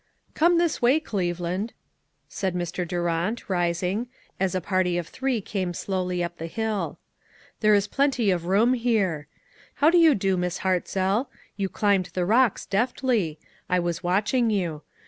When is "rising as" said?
3.47-4.55